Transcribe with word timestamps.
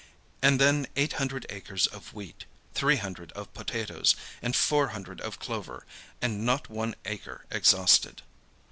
And 0.41 0.59
then 0.59 0.87
eight 0.95 1.13
hundred 1.21 1.45
acres 1.49 1.85
of 1.85 2.11
wheat, 2.11 2.45
three 2.73 2.95
hundred 2.95 3.31
of 3.33 3.53
potatoes, 3.53 4.15
and 4.41 4.55
four 4.55 4.87
hundred 4.87 5.21
of 5.21 5.37
clover, 5.37 5.85
and 6.23 6.43
not 6.43 6.71
one 6.71 6.95
acre 7.05 7.45
exhausted. 7.51 8.23